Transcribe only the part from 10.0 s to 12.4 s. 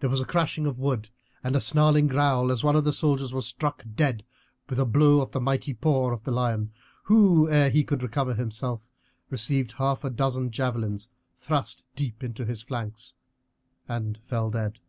a dozen javelins thrust deep